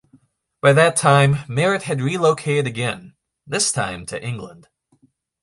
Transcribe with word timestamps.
By 0.63 0.73
that 0.73 0.95
time, 0.95 1.43
Merritt 1.47 1.83
had 1.83 2.01
relocated 2.01 2.65
again- 2.65 3.13
this 3.45 3.71
time 3.71 4.07
to 4.07 4.19
England. 4.19 4.67